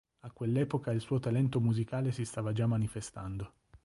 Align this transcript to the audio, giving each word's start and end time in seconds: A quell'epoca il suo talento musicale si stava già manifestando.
A 0.21 0.31
quell'epoca 0.31 0.89
il 0.91 0.99
suo 0.99 1.19
talento 1.19 1.59
musicale 1.61 2.11
si 2.11 2.25
stava 2.25 2.53
già 2.53 2.65
manifestando. 2.65 3.53